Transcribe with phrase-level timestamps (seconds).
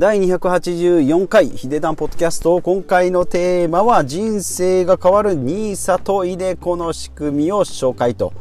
[0.00, 2.62] 第284回ヒデダンポッドキャスト。
[2.62, 8.32] 今回のテーマは人生が変わる NISA とイデコの仕組みを紹介と。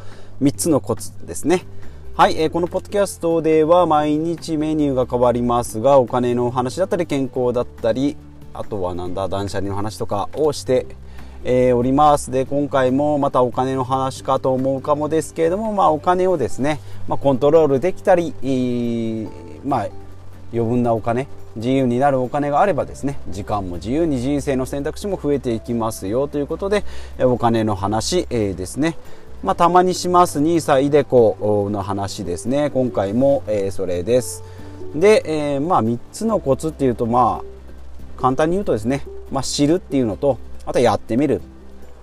[0.41, 1.65] 3つのコツですね。
[2.15, 8.15] はい、えー、このポッドキャストでは毎日メニューが変わりますがお金の話だったり健康だったり
[8.53, 10.85] あとはなんだ断捨離の話とかをして
[11.43, 12.31] えー、おります。
[12.31, 16.79] で今回もまたお金の話かと思うかもですけれども、まあ、お金をですね、
[17.09, 18.33] まあ、コントロールできたり、
[19.65, 19.87] まあ、
[20.53, 21.27] 余分なお金
[21.59, 26.83] 自由になるお金があればですね時間も自由に人生の選択肢も増えていきますよということで
[27.19, 28.97] お金の話、えー、ですね。
[29.41, 32.69] まあ、たまにします NISA イデコの話ですね。
[32.71, 34.43] 今回も、えー、それです。
[34.93, 41.41] で、えー、まあ3つのコツっていうとまあ簡単に言うとですね、まあ、知るっていうのとあとやってみる。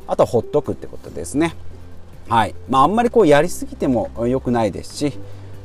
[0.06, 1.54] あとはほっとくってことですね。
[2.28, 2.54] はい。
[2.70, 5.12] まああんまりこうやりすぎても良くないですし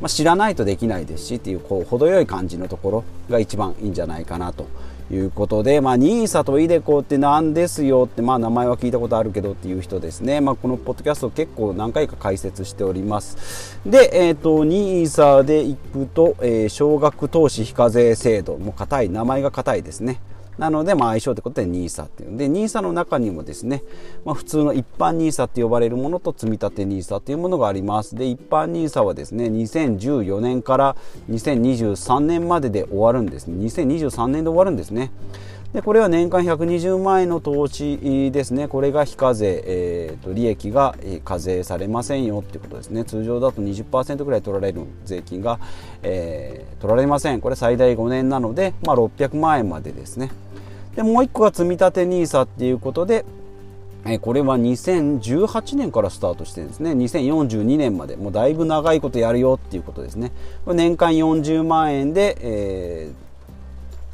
[0.02, 4.66] まあ、知らないとできないですしっていうこう程よい感じのところが一番いいんじゃないかなと
[5.12, 13.80] いうことで、まあ、NISA と iDeCo って何ですよって、まあ、名前は聞いたことあるけどっていう人ですね、まあ、このポッドキャスト結構何回か解説しております。
[13.86, 20.20] で、えーと、NISA でいくと、えー、少額投資非課税制度もう硬い名前が硬いですね。
[20.58, 22.38] なので、まあ、相性ということで NISA っていう。
[22.38, 23.84] で NISA の中にもですね、
[24.26, 28.16] まあ、普通の一般 NISA って呼ばれるものと積立 NISA というものがあります。
[28.16, 30.96] で一般 NISA はですね2014年から
[31.30, 33.66] 2023年までで終わるんですね。
[33.66, 35.12] 2023年で終わるんですね。
[35.74, 45.60] でこれは年間120万円の投資ですね、これが非課税、えーと、利益が課税されませんよっていうことですね、通常だと20%ぐらい取られる税金が、
[46.04, 50.32] えー、取られません、これ最大5年なので、まあ、600万円までですね。
[50.96, 53.24] でもう1個が積立 NISA っていうことで、
[54.06, 56.92] えこれは2018年からスタートしてですね。
[56.92, 58.16] 2042年まで。
[58.16, 60.32] もうだいぶ長いことやるよっていうことですね。
[60.66, 63.31] 年間40万円で、えー、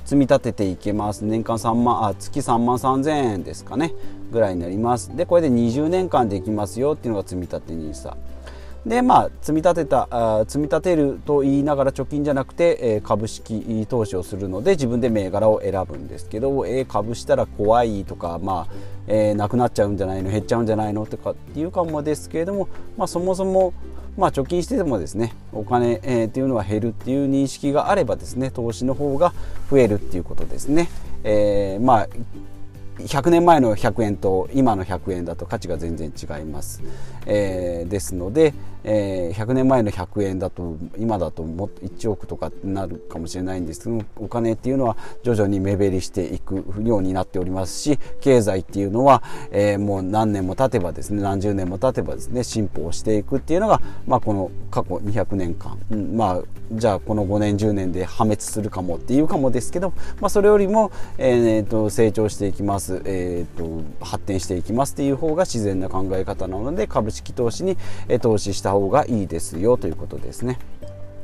[0.07, 1.25] 積み立てていけます。
[1.25, 3.93] 年間3万あ月3万3000円ですかね。
[4.31, 5.13] ぐらいになります。
[5.17, 8.15] でこれで20年間できますよっていうのが積み立て NISA
[8.85, 18.73] でまあ積み立てたあ積み立てると言いながら貯金じゃなくて、えー、株式投資をするので自分で銘柄を選ぶんですけど、えー、株したら怖いとかまあ、
[19.07, 23.73] えー、なくなっちゃうんじゃないの減っちゃうんじゃないのとかっていうかもですけれども、まあ、そもそも
[24.17, 29.33] まあ、貯金しててもですねお金、えー、っていうのは減るっていう認識があればですね投資の方が
[29.69, 30.89] 増えるっていうことですね。
[31.23, 32.07] えー、まあ
[32.99, 36.81] 100年前の100円と今の100円だと価値が全然違います、
[37.27, 67.77] えー、ですので、えー、100年前の100円だと今だとも1億とかになるかもしれないんですけどお金っていうのは徐々に目減りしていくようになっておりますし経済っていうのは、えー、もう何年も経てばですね何十年も経てばですね進歩をしていくっていうのが、まあ、この過去200年間、うん、まあじゃあこの5年10年で破滅するかもっていうかもですけど、まあ、それよりも、えー、と成長していきます、えー、と発展していきますっていう方が自然な考え方なので株式投資に
[68.21, 70.59] 投資したした方がいいですよということですね。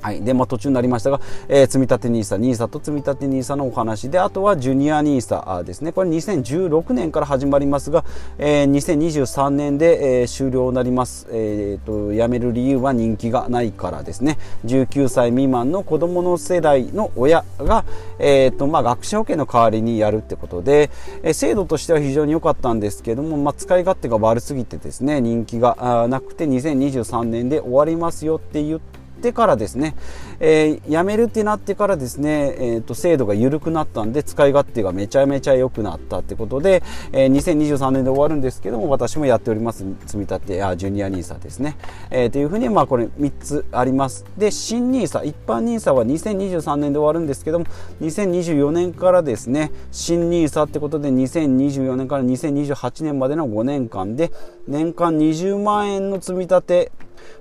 [0.03, 0.22] はい。
[0.22, 5.94] で、まあ、途中になりましたが、えー、積立 NISA、NISA と積立 NISA のお話で、あとはジュニア NISA ですね。
[5.94, 8.03] これ2016年から始まりますが、
[8.38, 11.28] えー、2023年で、えー、終了になります。
[11.31, 14.38] え、ー、と、辞める理由は人気がないからですね。
[14.66, 17.86] 19歳未満の子供の世代の親が、
[18.19, 20.90] え、ー、と、まあ、学者保険の代わりにやるってことで、
[21.24, 28.93] えー、制度としては非常に良かったんですけども、まあ、使い勝手が悪すぎてですね、人気がなくて2023年で終わりますよって言って、
[29.23, 29.95] ってからですね、
[30.41, 41.78] えー、辞めるってなってからですね、えーと、制度が緩くなったんで使い勝手がめちゃめちゃ良くなったってことで、えー、2023年で終わるんですけども私もやっております積み立てあジュニア NISA ですね、
[42.12, 44.25] えー、というふうにまあこれ3つあります。
[44.38, 47.66] で新 NISA 一般 NISA は2023年で終わるんですけども
[48.01, 54.31] 2024年からですね新 NISA ってことで2024年から2028年までの5年間で
[54.67, 56.91] 年間20万円の積み立て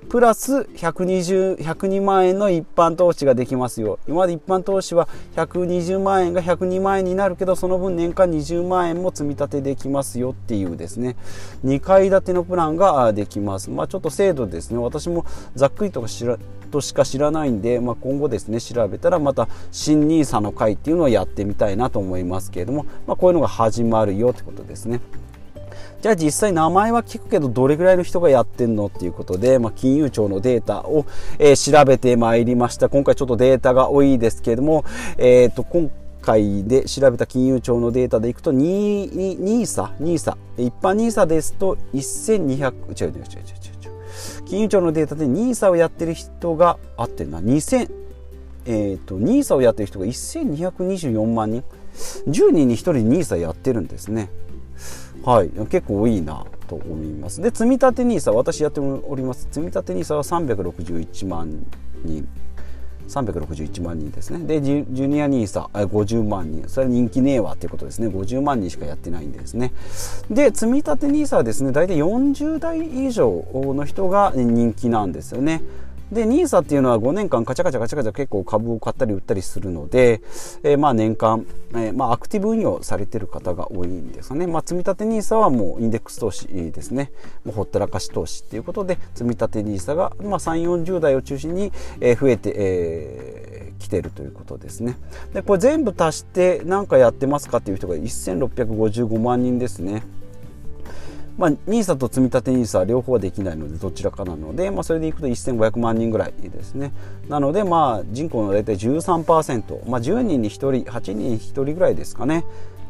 [0.08, 3.98] プラス120、102万円の一般投資ができますよ。
[4.06, 11.16] 今まで一般投資は120万円が102万円になるけど、その分年間20万円も積み立てできますよっていうですね、
[11.64, 13.70] 2階建てのプランができます。
[13.70, 15.24] まあちょっと制度ですね、私も
[15.54, 16.38] ざっくりと知ら
[16.72, 25.00] としか知らないんで、まあ、今後ですね調べたらまた新 NISA の会っていうのをやってみたいなと思いますけれども、まあ、こういうのが始まるよってことですね。
[26.00, 31.06] じゃあ実際名前は聞くけどどれぐらいの人がやってんのっていうことで、まあ、金融庁のデータを、
[31.38, 32.88] えー、調べてまいりました。
[32.88, 34.84] 今回ちょっとデータが多いですけれども、
[35.18, 35.90] え、ー、と、今
[36.20, 42.68] 回で調べた金融庁のデータでいくと NISA、NISA、一般 NISA ですと1200、違う違う違
[43.08, 44.44] う違う違う。
[44.46, 47.90] 金融庁のデータで NISA をやってる人があってるな、2000、
[48.66, 51.64] えーと、NISA をやってる人が1224万人
[52.26, 54.30] 10人に1人 NISA やってるんですね
[55.24, 55.50] はい。
[55.68, 57.40] 結構多いなと思います。
[57.40, 59.48] で積立 NISA 私やっております。
[59.50, 61.64] 積立 NISA は361万
[62.04, 62.26] 人。
[63.08, 64.46] 361万人ですね。
[64.46, 66.64] でジュニア NISA 50万人。
[66.68, 68.08] それは人気ねえわっていうことですね。
[68.08, 69.72] 50万人しかやってないんですね。
[70.30, 75.62] で積立 NISA はですね大体40代以上の人が人気なんですよね。
[76.12, 80.20] で NISA っていうのは5年間カチャカチャカチャカチャ結構株を買ったり売ったりするので、
[80.62, 84.46] えー、まあ年間、えー、まあアクティブ運用されてる方が多いんですよね。
[84.46, 87.12] まあ積立 NISA はもうインデックス投資ですね。
[87.44, 91.72] もうほったらかし投資っていうことで積立 NISA がまあ3、40代を中心に
[92.20, 94.98] 増えて、えー、来てるということですね。
[95.32, 100.02] で、これ全部足して何かやってますかっていう人が1655万人ですね。
[101.38, 106.92] まあ、NISA と積立 NISA 両方はできないのでどちらかなので、まあ、それでいくと1500万人ぐらいですね。
[107.28, 112.44] なので、まあ、人口の大体13%、まあ、10人に1人8人に1人ぐらいですかね、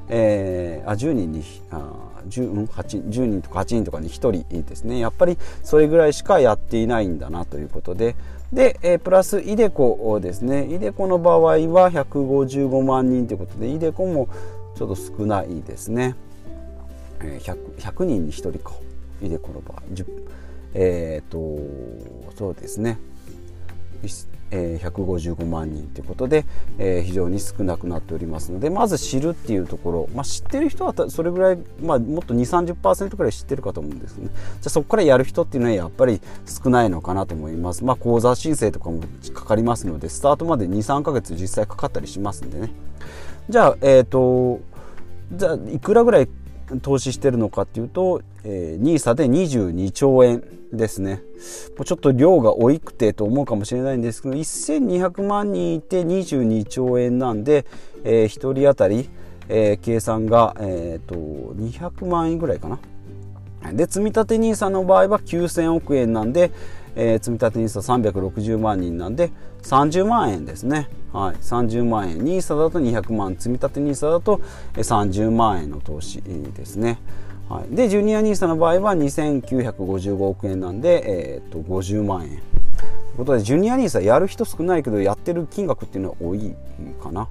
[0.08, 4.98] えー、あ10人にあ 10, 8 10人とか8人とかに1人ですね。
[4.98, 8.16] やっぱりそれぐらいしかやっていないんだなということで。
[8.52, 10.66] で、えー、プラスイデコですね。
[10.66, 14.28] イデコの場合は155万人ということでイデコも
[14.76, 16.16] ちょっと少ないですね。
[17.22, 18.74] 100, 100人に1人か。
[19.26, 19.82] いでこの場合。
[20.74, 21.58] えっ、ー、と
[22.36, 22.98] そうですね、
[24.50, 26.44] えー、155万人ということで、
[26.78, 34.28] えー、非常に少なくなっておりますのでまず知るっていうところ、まあ、知ってる人はそれぐらい、まあ、もっと2 3 0ぐらい知ってるかと思うんですね。
[34.28, 34.36] じゃ
[34.66, 37.84] あそこからやる人っていうのはやっぱり少ないのかなと思います。
[37.84, 39.02] まあ口座申請とかも
[39.34, 42.70] かかりますのでスタートまで23ヶ月実際かかったりしますんでね。
[43.48, 44.60] じゃあえっ、ー、と
[45.32, 46.28] じゃあいくらぐらい
[46.80, 50.42] 投資してるのかっていうと、えー、NISA で22兆円
[50.72, 51.22] ですね。
[51.76, 57.66] もうちょっと量が多くてと思うかもしれないんですけど、1200万人いて22兆円なんで、
[58.04, 59.08] えー、1人当たり、
[59.48, 62.78] えー、計算が、えーと、200万円ぐらいかな。
[63.72, 66.50] で、積立 NISA の場合は9000億円なんで、
[66.96, 69.30] えー、積立 NISA360 万人なんで
[69.62, 70.88] 30万円ですね。
[71.12, 74.40] はい、30万円 NISA だと200万積立 NISA だと
[74.74, 76.98] 30万円の投資ですね。
[77.48, 81.02] はい、でジュニア NISA の場合は2955億円なんで、
[81.36, 82.30] えー、と50万円。
[82.30, 82.40] という
[83.18, 86.54] ことでジュニア NISA やる人少ないけどやってる金額っていうのは多い
[87.02, 87.28] かな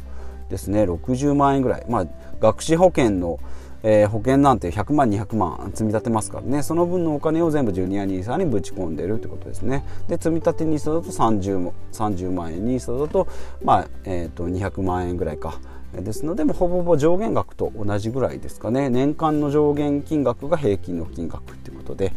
[0.50, 1.86] ですね60万円ぐらい。
[1.90, 2.06] まあ
[2.40, 3.40] 学資保険の
[3.84, 6.64] えー、保険なんて100万200万積み立てますからね。
[6.64, 9.84] その分のお金を全部ジュニア NISA にぶち込んでるってことですね。
[10.08, 13.28] で積み立て NISA だと 30, 30万円 NISA だと,、
[13.64, 15.60] まあえーと、200万円ぐらいか。
[15.94, 18.90] ですのでもほぼほぼ上限額と同じぐらいですかね。
[18.90, 22.14] 年間の上限金額が平均の金額っていうことで、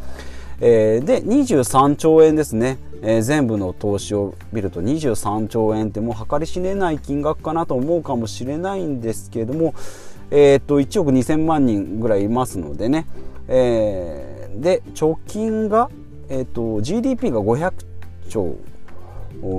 [0.60, 9.74] えー、で23兆円ですね、えー、全部の投資を見ると23兆円ってもう計り知れない金額かなと思うかもしれないんですけれども
[10.30, 13.06] えー、と1億2000万人ぐらいいますのでね、
[13.48, 15.90] えー、で貯金が、
[16.28, 17.72] えーと、GDP が500
[18.28, 18.56] 兆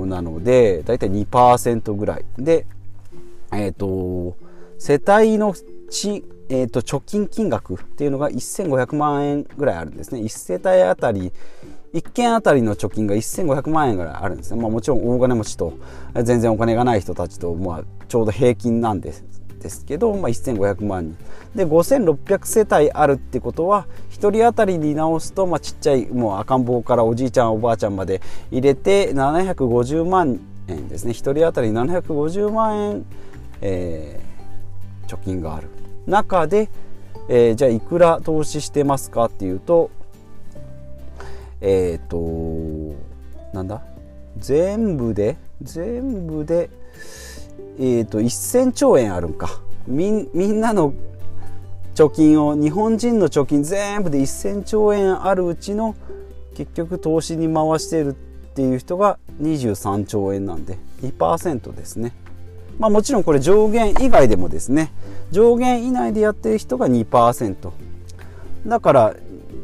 [0.06, 2.24] なのでだいたい2%ぐらい。
[2.38, 2.66] で、
[3.52, 4.36] えーと、
[4.78, 5.54] 世帯の
[5.90, 10.20] ち、えーと、貯金金額っていうのが1500万円ぐらいあるんですね。
[10.20, 11.32] 1世帯あたり
[11.94, 15.72] 1件あたりの貯金が1500万円ぐらいあるんですね、まあ、もちろん大金持ちと
[16.14, 19.24] 全然お金がない人たちと、まあ、ちょうど平均なんです。
[19.66, 21.16] ですけど、まあ、1500万人。
[21.56, 28.20] で5600世帯あるってことは1人当たりに直すと、まあ、ちっちゃいもう赤ん坊からおじいちゃんおばあちゃんまで
[28.52, 31.10] 入れて750万円ですね。
[31.10, 33.06] 1人当たり750万円、
[33.60, 35.68] えー、貯金がある。
[36.06, 36.68] 中で、
[37.28, 39.90] えー、じゃあいくら投資してますかっていうと
[41.60, 42.96] えっ、ー、と
[43.52, 43.82] なんだ？
[44.38, 46.70] 全部で全部で
[47.78, 50.94] えーと、1000兆円あるんかみんなの
[51.94, 55.94] 貯金を日本人の貯金全部で1000兆円あるうちの
[56.54, 58.12] 結局投資に回してるっ
[58.54, 62.12] ていう人が23兆円なんで2%ですね。
[62.78, 64.92] まあもちろんこれ上限以外でもですね
[65.30, 67.70] 上限以内でやってる人が2%
[68.66, 69.14] だから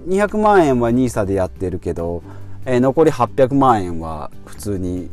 [0.07, 2.23] 200万円は NISA でやってるけど、
[2.65, 5.11] えー、残り800万円は普通に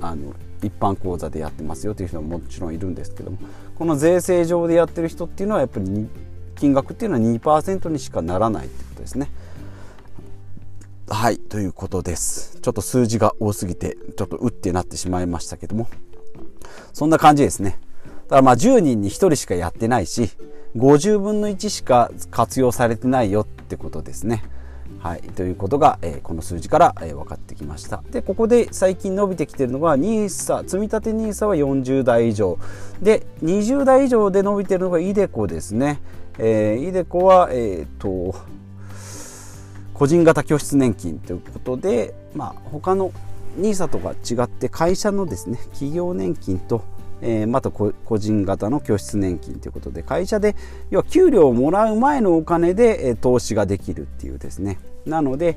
[0.00, 3.38] あの一般口座でやってますよという人ももちろんいるんですけども
[3.76, 6.08] この税制上でやってる人っていうのはやっぱり
[6.56, 9.30] 金額っていうのは2%にしかならないってことですね。
[11.08, 12.60] はいということです。
[12.60, 15.88] ちょっと数字が多すぎてちょっとうってなってしまいましたけども。
[16.92, 17.78] そんな感じですね。
[18.24, 20.30] だからまあ10人に1人しかやってないし
[20.76, 24.44] 50分の1しか活用されてないよってことですね。
[25.00, 28.02] はい、ということが、えー、この数字から、えー、分かってきました。
[28.10, 32.58] でここで最近伸びてきているのが NISA 積立 NISA は40代以上。
[33.00, 36.00] で20代以上で伸びているのが iDeCo ですね、
[36.38, 38.34] えー、iDeCo はえっ、と
[39.94, 43.10] 個人型拠出年金ということで、まあ、他の
[43.58, 46.84] NISA とか違って会社のですね企業年金と
[47.22, 50.56] えー、また個人型の拠出年金ということで会社で
[50.90, 54.78] 要は給料をもらう前のお金で、えー、投資ができるっていうですね。
[55.06, 55.56] なので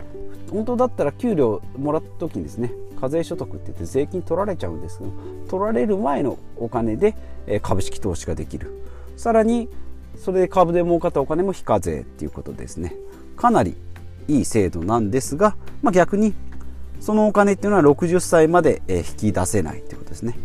[0.51, 5.11] 本当だったら給料もらった時にですね課税所得って言って税金取られちゃうんですけど
[5.49, 7.15] 取られる前のお金で、
[7.47, 8.83] えー、株式投資ができる。
[9.17, 9.69] さらに
[10.17, 12.95] それで株で儲かったお金も非課税っていうことですね。
[13.35, 13.75] かなり
[14.27, 16.33] いい制度なんですが、まあ、逆に
[16.99, 20.37] そのお金っていうのは60歳まで引き出せないということですね。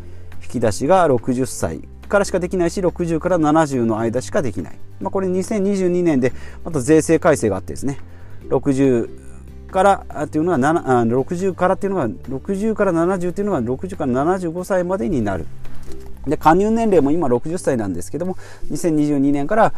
[0.48, 6.32] 引き出しが60歳からしかできないし60から70の間しかできない、まあ、これ2022年で
[6.64, 7.98] また税制改正があってですね。
[8.48, 9.28] 60
[9.70, 15.46] からっていうのは60からっていうのは60から70っていうのは60から75歳までになる。
[16.28, 18.36] で加入年齢も今60歳なんですけども
[18.70, 19.72] 2022年から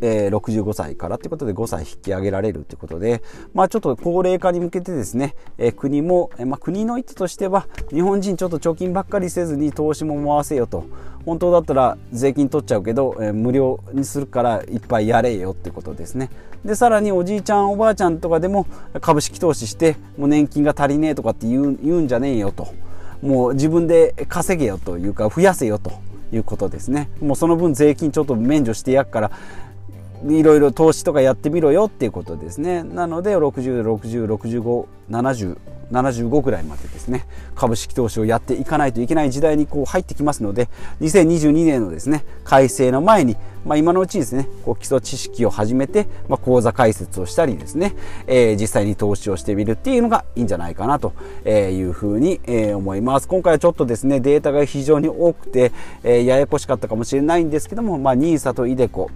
[0.00, 3.22] えー、65歳からということで5歳引き上げられるということで、
[3.54, 10.84] まあ、ちょっと高齢化に向けてですね、えー、国も、えー、まあ、国の意図としては日本人ちょっと貯金ばっかりせずに投資も回せよと。
[11.26, 16.30] 本当だったら税金取っちゃうけど、えー、無料にするからいっぱいやれよってことですね。
[16.64, 18.66] でさらにおじいちゃんおばあちゃんとかでも
[19.00, 22.68] 株式投資してもう年金が足りねえとかって言う言うんじゃねえよと。
[23.22, 25.92] もう自分で稼げよというか増やせよと
[26.32, 27.10] いうことですね。
[27.20, 29.30] もうその分税金ちょっと免除してやっから
[30.28, 32.82] いろいろ投資とかやってみろよっていうことですね。
[32.82, 35.56] なので60606570
[35.90, 40.68] 75ぐらいまでですね株式投資をやっていかないといけない時代にこう入ってきますので
[41.00, 47.94] 2022年のですね改正の前に、まあ、今のうちですねこう基礎知識を始めて、まあ、講座解説をしたりですね、
[48.26, 51.12] えー、実際に投資をしてみるっていうのがいいんじゃないかなと
[51.48, 52.40] いうふうに、
[52.74, 53.28] 思います。
[53.28, 55.72] 今回はちょっとですねデータが非常に多くて、
[56.02, 59.08] えー、ややこしかったかもしれないんですけども、まあ、NISA と iDeCo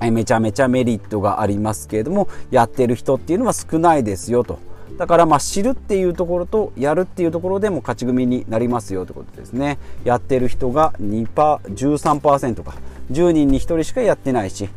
[0.00, 4.58] めちゃめちゃメリットがありますけれどもやってる人っていうのは少ないですよと。
[4.98, 9.78] だからまあ知るっていうところとやるっていうところでも勝ち組になりますよということですね。
[10.04, 12.74] やってる人が2パ13%か。
[13.10, 14.68] 10人に1人しかやってないし、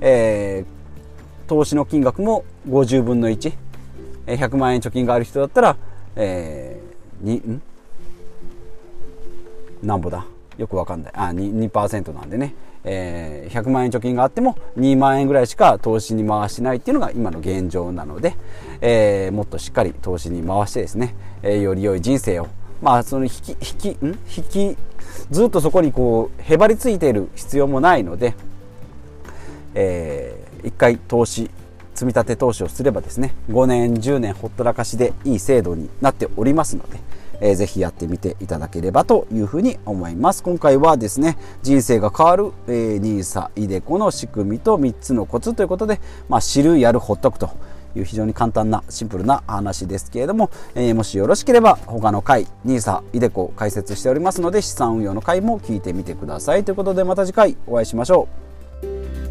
[0.00, 3.52] えー、投資の金額も50分の1
[4.26, 5.76] 100万円貯金がある人だったら、
[6.16, 7.62] えー、にん？
[9.82, 10.26] なんぼだ？
[10.58, 11.12] よくわかんない。
[11.14, 12.54] あ 2%, 2なんでね。
[12.84, 18.36] えー、100万円貯金があっても2万円ぐらいしか投資に回してないっていうのが今の現状なので、
[18.80, 22.48] えー、もっとしっかり投資に回してですね、えー、より良い人生を
[22.80, 24.18] まあその引き引きん？
[24.36, 24.76] 引き
[25.30, 28.34] ずっとそこにこうへばりついている必要もないので、
[29.74, 31.50] えー、一回投資
[31.94, 37.00] 積み立て投資をすればですね5年10年ほったらかしでいい制度になっておりますので、
[37.40, 40.42] えー、ぜひやってみていただければというふうに思います。
[40.42, 47.50] 今回はですね人生が変わる、えー、NISA イデコの仕組みと3つのコツということで、まあ、知るやるほっとくと
[47.96, 58.28] いう非常に簡単なシンプルな話ですけれども、えー、もしよろしければ他の回 NISA イデコ解説しておりますので資産運用の回も聞いてみてくださいということでまた次回お会いしましょ
[59.24, 59.27] う。